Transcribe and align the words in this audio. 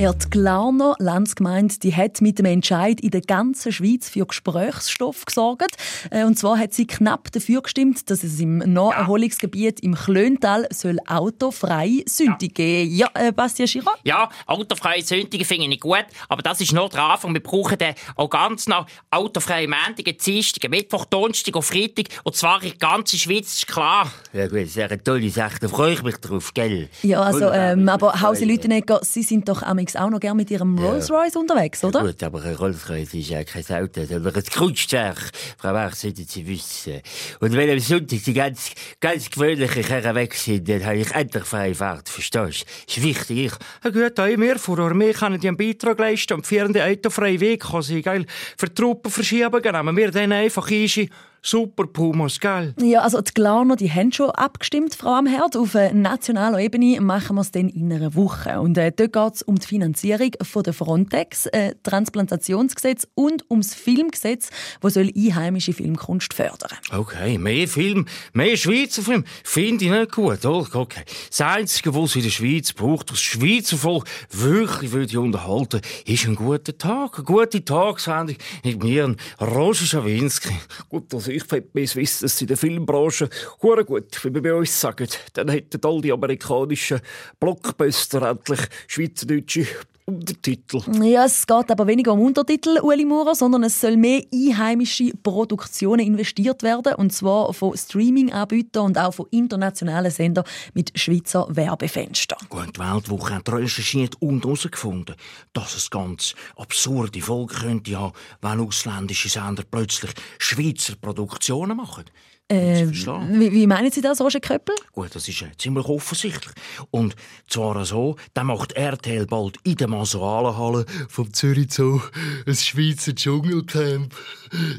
Ja, 0.00 0.14
die 0.14 0.30
Glarner 0.30 0.94
Landsgemeinde 0.98 1.74
die 1.78 1.94
hat 1.94 2.22
mit 2.22 2.38
dem 2.38 2.46
Entscheid 2.46 3.02
in 3.02 3.10
der 3.10 3.20
ganzen 3.20 3.70
Schweiz 3.70 4.08
für 4.08 4.24
Gesprächsstoff 4.24 5.26
gesorgt. 5.26 5.76
Äh, 6.10 6.24
und 6.24 6.38
zwar 6.38 6.58
hat 6.58 6.72
sie 6.72 6.86
knapp 6.86 7.30
dafür 7.32 7.60
gestimmt, 7.60 8.08
dass 8.08 8.24
es 8.24 8.40
im 8.40 8.60
Naherholungsgebiet 8.60 9.80
im 9.80 9.94
Klöntal 9.94 10.66
soll 10.70 10.96
autofreie 11.06 12.04
Sündige 12.06 12.48
geben 12.48 12.94
Ja, 12.94 13.10
äh, 13.12 13.30
Bastian 13.30 13.68
Schirra? 13.68 13.92
Ja, 14.02 14.30
autofreie 14.46 15.02
Sündige 15.02 15.44
finde 15.44 15.64
ich 15.64 15.68
nicht 15.68 15.82
gut, 15.82 16.06
aber 16.30 16.40
das 16.40 16.62
ist 16.62 16.72
nur 16.72 16.88
der 16.88 17.02
Anfang. 17.02 17.34
Wir 17.34 17.42
brauchen 17.42 17.76
dann 17.76 17.94
auch 18.16 18.30
ganz 18.30 18.68
noch 18.68 18.86
autofreie 19.10 19.68
Montag, 19.68 20.16
Dienstag, 20.16 20.70
Mittwoch, 20.70 21.04
Donnerstag 21.04 21.54
und 21.54 21.62
Freitag. 21.62 22.06
Und 22.24 22.34
zwar 22.34 22.62
in 22.62 22.70
der 22.70 22.78
ganzen 22.78 23.18
Schweiz, 23.18 23.52
ist 23.52 23.66
klar. 23.66 24.10
Ja 24.32 24.48
gut, 24.48 24.62
das 24.62 24.70
ist 24.70 24.78
eine 24.78 25.02
tolle 25.02 25.28
Sache, 25.28 25.58
da 25.60 25.68
freue 25.68 25.92
ich 25.92 26.02
mich 26.02 26.16
drauf, 26.16 26.54
gell? 26.54 26.88
Ja, 27.02 27.20
also, 27.20 27.50
ähm, 27.50 27.86
aber 27.86 28.18
Hausi 28.18 28.46
Lütenegger, 28.46 29.00
Sie 29.02 29.22
sind 29.22 29.46
doch 29.46 29.62
am 29.62 29.78
auch 29.96 30.10
noch 30.10 30.20
gerne 30.20 30.36
mit 30.36 30.50
Ihrem 30.50 30.78
Rolls-Royce 30.78 31.36
unterwegs, 31.36 31.82
oder? 31.84 32.00
Ja, 32.00 32.06
gut, 32.06 32.22
aber 32.22 32.42
ein 32.42 32.54
Rolls-Royce 32.54 33.14
ist 33.14 33.30
ja 33.30 33.44
kein 33.44 33.64
Auto, 33.64 34.04
sondern 34.04 34.34
ein 34.34 34.42
Kunstwerk. 34.44 35.30
Frau 35.58 35.72
Bach, 35.72 35.94
sollten 35.94 36.24
Sie 36.26 36.46
wissen. 36.46 37.00
Und 37.40 37.52
wenn 37.52 37.70
am 37.70 37.78
Sonntag 37.78 38.22
die 38.24 38.34
ganz, 38.34 38.70
ganz 39.00 39.30
gewöhnlichen 39.30 39.82
Kerren 39.82 40.14
weg 40.14 40.34
sind, 40.34 40.68
dann 40.68 40.84
habe 40.84 40.96
ich 40.96 41.10
endlich 41.12 41.44
freie 41.44 41.74
Fahrt, 41.74 42.08
verstehst 42.08 42.62
du? 42.62 42.74
Das 42.86 42.96
ist 42.96 43.02
wichtig. 43.02 43.52
Ja 43.84 43.90
gut, 43.90 44.18
auch 44.18 44.26
wir 44.26 44.58
vor 44.58 44.76
der 44.76 44.86
Armee 44.86 45.12
können 45.12 45.40
die 45.40 45.48
einen 45.48 45.56
Beitrag 45.56 45.98
leisten 45.98 46.34
und 46.34 46.46
führende 46.46 46.84
autofreie 46.84 47.40
Weg 47.40 47.62
kann 47.62 47.82
sie, 47.82 48.02
geil, 48.02 48.26
für 48.56 48.72
Truppen 48.72 49.10
verschieben, 49.10 49.60
nehmen 49.62 49.96
wir 49.96 50.10
dann 50.10 50.32
einfach 50.32 50.70
ein 50.70 51.08
Super 51.42 51.86
Pumas, 51.86 52.38
gell? 52.38 52.74
Ja, 52.80 53.00
also 53.00 53.20
die 53.20 53.32
Glarner, 53.32 53.76
die 53.76 53.90
haben 53.90 54.12
schon 54.12 54.30
abgestimmt, 54.30 54.94
Frau 54.94 55.14
Amherd. 55.14 55.56
Auf 55.56 55.74
nationaler 55.74 56.58
Ebene 56.58 57.00
machen 57.00 57.36
wir 57.36 57.40
es 57.40 57.50
dann 57.50 57.68
in 57.68 57.92
einer 57.92 58.14
Woche. 58.14 58.60
Und 58.60 58.76
äh, 58.76 58.92
dort 58.92 59.12
geht 59.12 59.34
es 59.34 59.42
um 59.42 59.58
die 59.58 59.66
Finanzierung 59.66 60.32
von 60.42 60.62
der 60.62 60.74
Frontex, 60.74 61.46
äh, 61.46 61.74
Transplantationsgesetz 61.82 63.06
und 63.14 63.44
ums 63.50 63.74
Filmgesetz, 63.74 64.50
das 64.80 64.94
soll 64.94 65.10
einheimische 65.16 65.72
Filmkunst 65.72 66.34
fördern. 66.34 66.76
Okay, 66.92 67.38
mehr 67.38 67.66
Film, 67.68 68.06
mehr 68.32 68.56
Schweizer 68.56 69.02
Film, 69.02 69.24
finde 69.42 69.86
ich 69.86 69.90
nicht 69.90 70.12
gut. 70.12 70.44
Okay. 70.44 71.04
Das 71.28 71.40
Einzige, 71.40 71.94
was 71.94 72.10
es 72.10 72.16
in 72.16 72.22
der 72.22 72.30
Schweiz 72.30 72.72
braucht, 72.72 73.10
das 73.10 73.20
Schweizer 73.20 73.76
Volk 73.76 74.06
wirklich 74.30 74.92
würde 74.92 75.20
unterhalten, 75.20 75.80
ist 76.04 76.26
ein 76.26 76.34
guter 76.34 76.76
Tag, 76.76 77.16
eine 77.16 77.24
gute 77.24 77.64
Tagswendung 77.64 78.36
mit 78.62 78.82
mir, 78.82 79.16
Roger 79.40 79.86
Schawinski. 79.86 80.54
Gut, 80.88 81.12
das 81.12 81.29
ich 81.30 81.50
würde 81.50 81.68
wissen, 81.72 82.22
dass 82.22 82.40
in 82.40 82.46
der 82.46 82.56
Filmbranche 82.56 83.28
hure 83.62 83.84
gut, 83.84 84.24
wie 84.24 84.34
wir 84.34 84.42
bei 84.42 84.54
uns 84.54 84.80
sagen, 84.80 85.08
dann 85.32 85.48
hätten 85.48 85.80
all 85.84 86.00
die 86.00 86.12
amerikanischen 86.12 87.00
Blockbuster 87.38 88.22
endlich 88.22 88.60
schweizerdeutsche 88.86 89.66
Untertitel. 90.14 90.82
Ja, 91.02 91.24
es 91.24 91.46
geht 91.46 91.70
aber 91.70 91.86
weniger 91.86 92.12
um 92.12 92.20
Untertitel, 92.20 92.78
Uli 92.82 93.04
Maurer, 93.04 93.34
sondern 93.34 93.64
es 93.64 93.80
soll 93.80 93.96
mehr 93.96 94.22
einheimische 94.32 95.12
Produktionen 95.22 96.06
investiert 96.06 96.62
werden, 96.62 96.94
und 96.94 97.12
zwar 97.12 97.52
von 97.54 97.76
Streaming-Anbietern 97.76 98.86
und 98.86 98.98
auch 98.98 99.14
von 99.14 99.26
internationalen 99.30 100.10
Sendern 100.10 100.44
mit 100.74 100.98
Schweizer 100.98 101.46
Werbefenstern. 101.48 102.38
Gut, 102.48 102.76
die 102.76 102.80
Weltwoche 102.80 103.34
hat 103.34 103.48
recherchiert 103.50 104.20
und 104.20 104.44
herausgefunden, 104.44 105.14
dass 105.52 105.76
es 105.76 105.90
ganz 105.90 106.34
absurde 106.56 107.20
Folgen 107.20 107.54
könnte 107.54 107.98
haben, 107.98 108.14
wenn 108.40 108.60
ausländische 108.60 109.28
Sender 109.28 109.64
plötzlich 109.68 110.12
Schweizer 110.38 110.96
Produktionen 110.96 111.76
machen. 111.76 112.04
Äh, 112.50 112.88
wie, 112.90 113.52
wie, 113.52 113.66
meinen 113.68 113.92
Sie 113.92 114.00
das, 114.00 114.20
Roger 114.20 114.40
Köppel? 114.40 114.74
Gut, 114.90 115.14
das 115.14 115.28
ist 115.28 115.40
äh, 115.42 115.52
ziemlich 115.56 115.86
offensichtlich. 115.86 116.52
Und 116.90 117.14
zwar 117.48 117.84
so, 117.84 118.16
dann 118.34 118.48
macht 118.48 118.72
RTL 118.72 119.26
bald 119.26 119.58
in 119.62 119.76
der 119.76 119.86
Masoalenhalle 119.86 120.84
vom 121.08 121.32
Zürich 121.32 121.72
Zoo 121.72 122.00
ein 122.46 122.54
Schweizer 122.56 123.14
Dschungelcamp. 123.14 124.12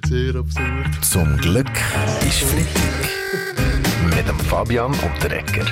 Sehr 0.06 0.36
absurd. 0.36 1.06
Zum 1.06 1.38
Glück 1.38 1.72
ist 2.28 2.40
Freitag. 2.40 4.16
Mit 4.18 4.28
dem 4.28 4.40
Fabian 4.40 4.94
Unterrecker. 5.00 5.66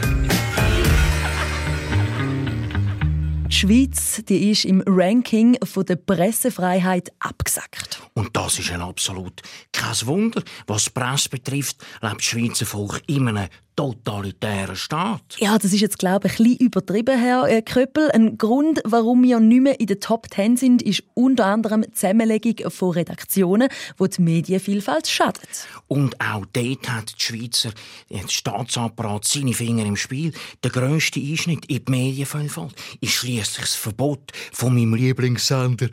Die 3.50 3.56
Schweiz 3.56 4.24
die 4.30 4.52
ist 4.52 4.64
im 4.64 4.82
Ranking 4.88 5.58
von 5.66 5.86
der 5.86 5.98
Pressefreiheit 5.98 7.12
abgesackt. 7.20 7.99
Und 8.20 8.36
das 8.36 8.60
ist 8.60 8.70
ein 8.70 8.82
absolut 8.82 9.42
kein 9.72 9.96
Wunder. 10.06 10.44
Was 10.68 10.84
die 10.84 10.90
Presse 10.90 11.30
betrifft, 11.30 11.78
lebt 12.02 12.18
das 12.18 12.26
Schweizer 12.26 12.66
Volk 12.66 13.02
in 13.08 13.30
einem 13.30 13.48
totalitären 13.78 14.76
Staat. 14.76 15.38
Ja, 15.38 15.58
das 15.58 15.72
ist 15.72 15.80
jetzt, 15.80 16.00
glaube 16.00 16.28
ich, 16.28 16.34
ein 16.34 16.44
bisschen 16.44 16.68
übertrieben, 16.68 17.18
Herr 17.18 17.48
äh, 17.48 17.62
Köppel. 17.62 18.12
Ein 18.12 18.38
Grund, 18.38 18.82
warum 18.84 19.24
wir 19.24 19.40
nicht 19.40 19.62
mehr 19.62 19.80
in 19.80 19.88
den 19.88 20.02
Top 20.02 20.30
Ten 20.30 20.58
sind, 20.58 20.82
ist 20.82 21.02
unter 21.14 21.46
anderem 21.46 21.84
die 21.84 21.94
Zusammenlegung 21.94 22.70
von 22.70 22.92
Redaktionen, 22.92 23.70
die 23.98 24.10
die 24.10 24.22
Medienvielfalt 24.22 25.08
schadet. 25.08 25.70
Und 25.88 26.20
auch 26.20 26.46
dort 26.52 26.90
hat 26.90 27.16
die 27.18 27.24
Schweizer 27.24 27.72
der 28.10 28.28
Staatsapparat 28.28 29.24
seine 29.24 29.54
Finger 29.54 29.86
im 29.86 29.96
Spiel. 29.96 30.34
Der 30.62 30.72
grösste 30.72 31.22
Einschnitt 31.22 31.66
in 31.68 31.86
die 31.86 31.90
Medienvielfalt 31.90 32.76
ist 33.00 33.14
schließlich 33.14 33.66
das 33.66 33.76
Verbot 33.76 34.34
von 34.52 34.76
meinem 34.76 34.96
Lieblingssender 34.96 35.88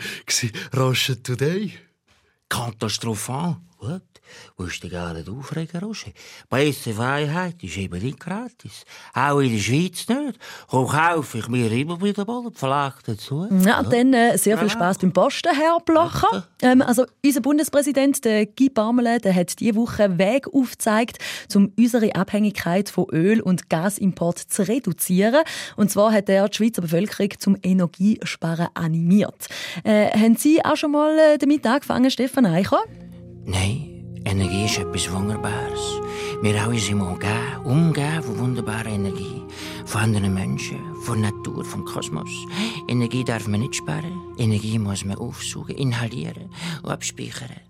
Russia 0.76 1.14
Today. 1.22 1.72
Katastrophal. 2.48 3.56
Gut. 3.86 4.02
Musst 4.56 4.82
du 4.82 4.88
gar 4.88 5.12
nicht 5.14 5.28
aufregen, 5.28 5.80
Roger. 5.80 6.10
Pressefreiheit 6.48 7.62
ist 7.62 7.76
eben 7.76 8.02
nicht 8.02 8.18
gratis. 8.18 8.84
Auch 9.14 9.40
in 9.40 9.52
der 9.52 9.58
Schweiz 9.58 10.08
nicht. 10.08 10.38
Komm, 10.68 10.88
kaufe 10.88 11.38
ich 11.38 11.48
mir 11.48 11.70
immer 11.70 12.00
wieder 12.00 12.24
mal 12.24 12.40
einen 12.40 12.54
Verlag 12.54 13.02
dazu. 13.04 13.46
Ja, 13.64 13.82
dann 13.82 14.12
äh, 14.14 14.36
sehr 14.38 14.58
viel 14.58 14.70
Spaß 14.70 14.98
beim 14.98 15.12
Posten, 15.12 15.54
Herr 15.54 15.78
Blacher. 15.84 16.46
Ähm, 16.62 16.82
also, 16.82 17.04
unser 17.24 17.40
Bundespräsident 17.40 18.24
der 18.24 18.46
Guy 18.46 18.70
Parmelin 18.70 19.20
der 19.20 19.34
hat 19.34 19.58
diese 19.60 19.74
Woche 19.76 20.04
einen 20.04 20.18
Weg 20.18 20.48
aufgezeigt, 20.52 21.18
um 21.54 21.72
unsere 21.78 22.14
Abhängigkeit 22.14 22.88
von 22.88 23.06
Öl- 23.10 23.42
und 23.42 23.68
Gasimport 23.68 24.38
zu 24.38 24.66
reduzieren. 24.66 25.42
Und 25.76 25.90
zwar 25.90 26.12
hat 26.12 26.28
er 26.28 26.48
die 26.48 26.56
Schweizer 26.56 26.82
Bevölkerung 26.82 27.30
zum 27.38 27.56
Energiesparen 27.62 28.68
animiert. 28.74 29.46
Äh, 29.84 30.10
haben 30.10 30.36
Sie 30.36 30.64
auch 30.64 30.76
schon 30.76 30.92
mal 30.92 31.16
äh, 31.18 31.38
damit 31.38 31.66
angefangen, 31.66 32.10
Stefan 32.10 32.46
Eicher? 32.46 32.82
Nein. 33.46 33.92
Energie 34.24 34.64
ist 34.64 34.78
etwas 34.78 35.08
Wunderbares. 35.12 36.00
Wir 36.42 36.60
alle 36.60 36.80
sind 36.80 37.00
umgeben, 37.00 37.58
umgeben 37.64 38.22
von 38.24 38.38
wunderbarer 38.40 38.86
Energie. 38.86 39.40
Von 39.84 40.00
anderen 40.00 40.34
Menschen, 40.34 40.80
von 41.02 41.20
Natur, 41.20 41.64
vom 41.64 41.84
Kosmos. 41.84 42.28
Energie 42.88 43.22
darf 43.22 43.46
man 43.46 43.60
nicht 43.60 43.76
sparen. 43.76 44.20
Energie 44.36 44.80
muss 44.80 45.04
man 45.04 45.18
aufsuchen, 45.18 45.76
inhalieren 45.76 46.50
und 46.82 46.90
abspeichern. 46.90 47.60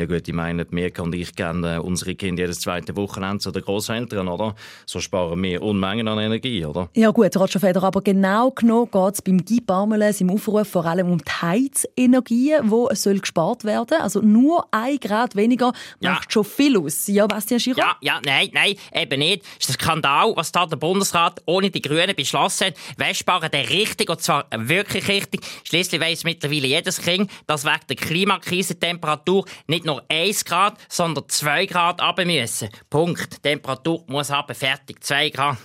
Ja 0.00 0.06
gut, 0.06 0.26
ich 0.26 0.32
meine, 0.32 0.66
Mirka 0.70 1.02
und 1.02 1.14
ich 1.14 1.36
kennen 1.36 1.62
äh, 1.62 1.78
unsere 1.78 2.14
Kinder 2.14 2.44
jedes 2.44 2.60
zweite 2.60 2.96
Wochenende 2.96 3.36
zu 3.40 3.50
den 3.50 3.60
Großeltern, 3.62 4.28
oder? 4.28 4.54
So 4.86 4.98
sparen 4.98 5.42
wir 5.42 5.60
Unmengen 5.60 6.08
an 6.08 6.18
Energie, 6.18 6.64
oder? 6.64 6.88
Ja 6.96 7.10
gut, 7.10 7.36
Roger 7.36 7.60
Feder, 7.60 7.82
aber 7.82 8.00
genau 8.00 8.50
genommen 8.50 8.88
geht 8.90 9.14
es 9.14 9.20
beim 9.20 9.44
Guy 9.44 9.60
Parmelin 9.60 10.14
im 10.20 10.30
Aufruf 10.30 10.66
vor 10.68 10.86
allem 10.86 11.12
um 11.12 11.18
die 11.18 11.30
Heizenergie, 11.30 12.54
die 12.62 12.96
soll 12.96 13.18
gespart 13.18 13.64
werden. 13.64 14.00
Also 14.00 14.22
nur 14.22 14.66
ein 14.70 14.96
Grad 14.98 15.36
weniger 15.36 15.74
Ja. 16.00 16.12
macht 16.12 16.32
schon 16.32 16.44
viel 16.44 16.78
aus. 16.78 17.06
Ja, 17.06 17.26
Bastian 17.26 17.60
Giraud? 17.60 17.76
Ja, 17.76 17.96
ja, 18.00 18.20
nein, 18.24 18.48
nein, 18.54 18.76
eben 18.94 19.18
nicht. 19.18 19.44
Es 19.60 19.68
ist 19.68 19.78
ein 19.80 19.82
Skandal, 19.84 20.32
was 20.34 20.50
da 20.50 20.64
der 20.64 20.76
Bundesrat 20.76 21.42
ohne 21.44 21.68
die 21.68 21.82
Grünen 21.82 22.16
beschlossen 22.16 22.68
hat. 22.68 22.74
Wir 22.96 23.12
sparen 23.12 23.50
den 23.50 23.66
richtig, 23.66 24.08
und 24.08 24.22
zwar 24.22 24.46
wirklich 24.56 25.06
richtig. 25.08 25.42
Schließlich 25.64 26.00
weiss 26.00 26.24
mittlerweile 26.24 26.68
jedes 26.68 27.02
Kind, 27.02 27.30
dass 27.46 27.66
wegen 27.66 27.80
der 27.86 27.96
Klimakrise 27.96 28.74
die 28.76 28.80
Temperatur 28.80 29.44
nicht 29.66 29.84
nur 29.84 29.89
1 30.08 30.44
Grad, 30.44 30.78
sondern 30.88 31.24
2 31.28 31.66
Grad 31.66 32.00
runter 32.02 32.24
müssen. 32.24 32.68
Punkt. 32.88 33.36
Die 33.36 33.40
Temperatur 33.40 34.04
muss 34.06 34.30
runter, 34.30 34.54
fertig. 34.54 35.02
2 35.02 35.30
Grad. 35.30 35.58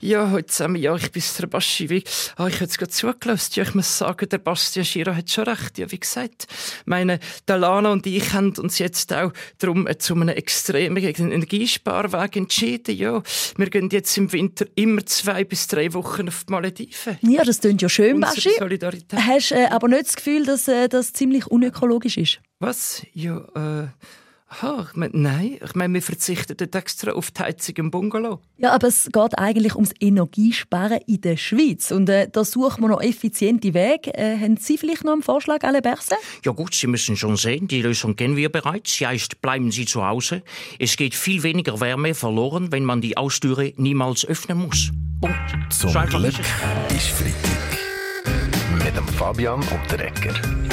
Ja, 0.00 0.30
heute 0.30 0.46
zusammen, 0.46 0.76
ja, 0.76 0.94
ich 0.94 1.10
bin 1.10 1.22
der 1.40 1.46
Baschi. 1.46 1.90
Wie, 1.90 2.04
ah, 2.36 2.46
ich 2.46 2.54
habe 2.54 2.64
jetzt 2.64 2.78
gerade 2.78 2.90
zugelassen. 2.90 3.52
Ja, 3.54 3.62
ich 3.62 3.74
muss 3.74 3.98
sagen, 3.98 4.28
der 4.28 4.38
Bastian 4.38 4.84
Schiro 4.84 5.14
hat 5.14 5.30
schon 5.30 5.44
recht. 5.44 5.78
Ja, 5.78 5.90
wie 5.90 5.98
gesagt, 5.98 6.46
meine, 6.84 7.18
der 7.48 7.58
Lana 7.58 7.92
und 7.92 8.06
ich 8.06 8.32
haben 8.32 8.52
uns 8.58 8.78
jetzt 8.78 9.12
auch 9.12 9.32
darum 9.58 9.86
äh, 9.86 9.98
zu 9.98 10.14
einem 10.14 10.28
extremen 10.28 10.96
Energiesparweg 10.96 12.36
entschieden. 12.36 12.96
Ja, 12.96 13.22
wir 13.56 13.70
gehen 13.70 13.88
jetzt 13.90 14.16
im 14.16 14.32
Winter 14.32 14.66
immer 14.74 15.04
zwei 15.06 15.44
bis 15.44 15.66
drei 15.66 15.92
Wochen 15.94 16.28
auf 16.28 16.44
die 16.44 16.52
Malediven. 16.52 17.18
Ja, 17.22 17.44
das 17.44 17.60
klingt 17.60 17.82
ja 17.82 17.88
schön, 17.88 18.16
Unsere 18.16 18.34
Baschi. 18.34 18.50
Solidarität. 18.58 19.18
Hast 19.20 19.52
äh, 19.52 19.66
aber 19.70 19.88
nicht 19.88 20.06
das 20.06 20.16
Gefühl, 20.16 20.44
dass 20.44 20.68
äh, 20.68 20.88
das 20.88 21.12
ziemlich 21.12 21.46
unökologisch 21.46 22.16
ist? 22.16 22.40
Was? 22.58 23.02
Ja, 23.12 23.38
äh, 23.54 23.88
Aha, 24.48 24.86
ich 24.88 24.96
mein, 24.96 25.10
nein, 25.12 25.58
ich 25.62 25.74
meine, 25.74 25.94
wir 25.94 26.02
verzichten 26.02 26.56
extra 26.72 27.12
auf 27.12 27.32
die 27.32 27.42
Heizung 27.42 27.74
im 27.76 27.90
Bungalow. 27.90 28.40
Ja, 28.58 28.72
aber 28.72 28.86
es 28.86 29.10
geht 29.12 29.38
eigentlich 29.38 29.74
ums 29.74 29.90
Energiesparen 29.98 31.00
in 31.08 31.20
der 31.20 31.36
Schweiz. 31.36 31.90
Und 31.90 32.08
äh, 32.08 32.28
da 32.30 32.44
suchen 32.44 32.82
wir 32.82 32.88
noch 32.88 33.02
effiziente 33.02 33.74
Wege. 33.74 34.14
Äh, 34.14 34.38
haben 34.38 34.56
Sie 34.56 34.78
vielleicht 34.78 35.02
noch 35.02 35.14
einen 35.14 35.22
Vorschlag, 35.22 35.64
alle 35.64 35.82
Berse? 35.82 36.14
Ja 36.44 36.52
gut, 36.52 36.76
Sie 36.76 36.86
müssen 36.86 37.16
schon 37.16 37.36
sehen, 37.36 37.66
die 37.66 37.82
Lösung 37.82 38.14
kennen 38.14 38.36
wir 38.36 38.48
bereits. 38.48 38.96
Sie 38.96 39.06
heißt, 39.06 39.42
bleiben 39.42 39.72
Sie 39.72 39.84
zu 39.84 40.06
Hause. 40.06 40.42
Es 40.78 40.96
geht 40.96 41.16
viel 41.16 41.42
weniger 41.42 41.80
Wärme 41.80 42.14
verloren, 42.14 42.70
wenn 42.70 42.84
man 42.84 43.00
die 43.00 43.16
Austüre 43.16 43.72
niemals 43.76 44.24
öffnen 44.24 44.58
muss. 44.58 44.92
Punkt. 45.20 45.72
Zum 45.72 45.90
Glück 45.90 46.38
ist 46.94 47.08
Freitag. 47.08 48.84
Mit 48.84 48.96
dem 48.96 49.08
Fabian 49.08 49.58
und 49.60 49.90
der 49.90 50.06
Ecker. 50.06 50.65